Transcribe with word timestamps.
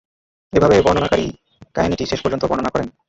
এভাবে 0.53 0.75
বর্ণনাকারী 0.81 1.27
কাহিনীটি 1.75 2.03
শেষ 2.05 2.19
পর্যন্ত 2.21 2.43
বর্ণনা 2.45 2.71
করেন। 2.73 2.87